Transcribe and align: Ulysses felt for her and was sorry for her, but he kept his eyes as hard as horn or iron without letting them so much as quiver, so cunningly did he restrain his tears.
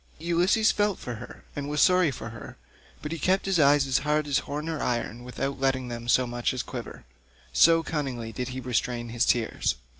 Ulysses 0.17 0.71
felt 0.71 0.97
for 0.97 1.13
her 1.17 1.43
and 1.55 1.69
was 1.69 1.79
sorry 1.79 2.09
for 2.09 2.29
her, 2.29 2.57
but 3.03 3.11
he 3.11 3.19
kept 3.19 3.45
his 3.45 3.59
eyes 3.59 3.85
as 3.85 3.99
hard 3.99 4.25
as 4.25 4.39
horn 4.39 4.67
or 4.67 4.81
iron 4.81 5.23
without 5.23 5.59
letting 5.59 5.89
them 5.89 6.07
so 6.07 6.25
much 6.25 6.55
as 6.55 6.63
quiver, 6.63 7.05
so 7.53 7.83
cunningly 7.83 8.31
did 8.31 8.47
he 8.47 8.59
restrain 8.61 9.09
his 9.09 9.27
tears. 9.27 9.75